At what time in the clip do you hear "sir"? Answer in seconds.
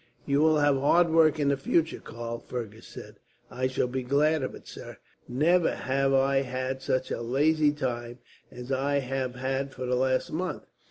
4.67-4.97